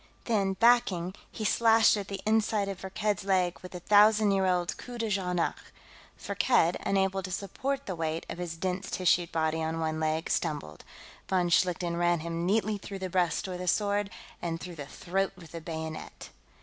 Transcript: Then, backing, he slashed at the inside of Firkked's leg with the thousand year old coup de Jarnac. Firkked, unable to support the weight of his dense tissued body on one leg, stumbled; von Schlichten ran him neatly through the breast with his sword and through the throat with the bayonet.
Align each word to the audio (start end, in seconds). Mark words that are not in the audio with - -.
Then, 0.25 0.53
backing, 0.53 1.13
he 1.31 1.45
slashed 1.45 1.95
at 1.95 2.07
the 2.07 2.21
inside 2.25 2.67
of 2.67 2.79
Firkked's 2.79 3.23
leg 3.23 3.59
with 3.61 3.71
the 3.73 3.79
thousand 3.79 4.31
year 4.31 4.47
old 4.47 4.75
coup 4.77 4.97
de 4.97 5.11
Jarnac. 5.11 5.59
Firkked, 6.17 6.75
unable 6.83 7.21
to 7.21 7.29
support 7.29 7.85
the 7.85 7.93
weight 7.93 8.25
of 8.27 8.39
his 8.39 8.57
dense 8.57 8.89
tissued 8.89 9.31
body 9.31 9.61
on 9.61 9.79
one 9.79 9.99
leg, 9.99 10.27
stumbled; 10.31 10.83
von 11.29 11.49
Schlichten 11.51 11.97
ran 11.97 12.21
him 12.21 12.47
neatly 12.47 12.79
through 12.79 12.97
the 12.97 13.11
breast 13.11 13.47
with 13.47 13.59
his 13.59 13.69
sword 13.69 14.09
and 14.41 14.59
through 14.59 14.73
the 14.73 14.87
throat 14.87 15.33
with 15.35 15.51
the 15.51 15.61
bayonet. 15.61 16.29